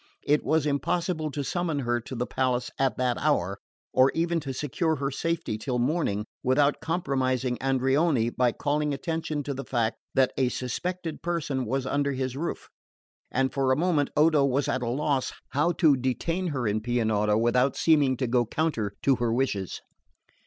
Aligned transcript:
It 0.23 0.43
was 0.43 0.65
impossible 0.65 1.29
to 1.29 1.43
summon 1.43 1.77
her 1.81 2.01
to 2.01 2.15
the 2.15 2.25
palace 2.25 2.71
at 2.79 2.97
that 2.97 3.19
hour, 3.19 3.59
or 3.93 4.09
even 4.15 4.39
to 4.39 4.51
secure 4.51 4.95
her 4.95 5.11
safety 5.11 5.59
till 5.59 5.77
morning, 5.77 6.25
without 6.41 6.79
compromising 6.81 7.59
Andreoni 7.59 8.31
by 8.31 8.51
calling 8.51 8.95
attention 8.95 9.43
to 9.43 9.53
the 9.53 9.63
fact 9.63 9.99
that 10.15 10.33
a 10.39 10.49
suspected 10.49 11.21
person 11.21 11.65
was 11.65 11.85
under 11.85 12.13
his 12.13 12.35
roof; 12.35 12.67
and 13.29 13.53
for 13.53 13.71
a 13.71 13.77
moment 13.77 14.09
Odo 14.17 14.43
was 14.43 14.67
at 14.67 14.81
a 14.81 14.89
loss 14.89 15.33
how 15.49 15.71
to 15.73 15.95
detain 15.95 16.47
her 16.47 16.67
in 16.67 16.81
Pianura 16.81 17.37
without 17.37 17.75
seeming 17.75 18.17
to 18.17 18.25
go 18.25 18.43
counter 18.43 18.93
to 19.03 19.17
her 19.17 19.31
wishes. 19.31 19.81